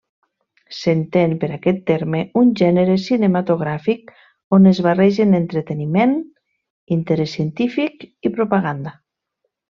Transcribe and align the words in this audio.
S'entén 0.75 1.33
per 1.43 1.47
aquest 1.57 1.81
terme 1.89 2.21
un 2.41 2.49
gènere 2.61 2.95
cinematogràfic 3.03 4.11
on 4.59 4.67
es 4.73 4.79
barregen 4.89 5.39
entreteniment, 5.43 6.15
interès 6.99 7.37
científic 7.39 8.07
i 8.31 8.37
propaganda. 8.41 8.95